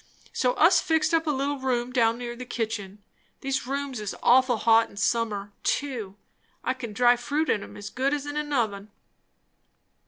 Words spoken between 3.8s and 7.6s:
is awful hot in summer, too. I can dry fruit